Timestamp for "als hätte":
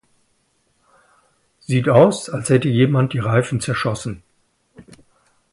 2.31-2.67